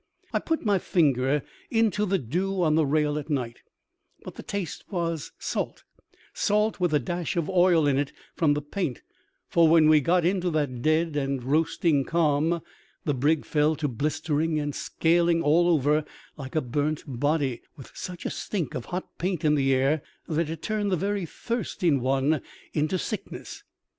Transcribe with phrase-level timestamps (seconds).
[0.33, 3.61] I put my finger into the dew on the rail at night,
[4.23, 5.83] but the taste was salt—
[6.33, 9.03] salt with a dash of oil in it from the paint;
[9.47, 12.61] for when we got into that dead and roasting calm
[13.05, 16.03] the brig fell to blistering and scaling all over
[16.35, 20.47] like a burnt body, with such a stink of hot paint in the air that
[20.47, 22.41] i^ turned the very thirst in one
[22.73, 23.61] into sickness.